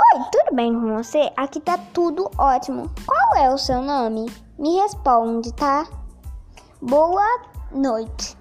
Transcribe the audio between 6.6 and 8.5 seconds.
Boa noite.